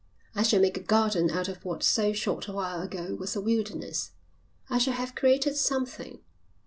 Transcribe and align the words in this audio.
I 0.33 0.41
shall 0.41 0.59
make 0.59 0.77
a 0.77 0.81
garden 0.81 1.29
out 1.29 1.47
of 1.47 1.63
what 1.63 1.83
so 1.83 2.11
short 2.11 2.47
a 2.47 2.53
while 2.53 2.81
ago 2.81 3.13
was 3.13 3.35
a 3.35 3.39
wilderness. 3.39 4.09
I 4.67 4.79
shall 4.79 4.93
have 4.95 5.13
created 5.13 5.55
something. 5.55 6.21